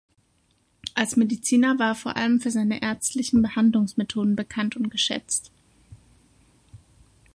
[0.95, 5.51] Als Mediziner war er vor allem für seine ärztlichen Behandlungsmethoden bekannt und geschätzt.